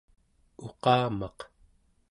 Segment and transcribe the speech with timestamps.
[0.67, 1.39] uqamaq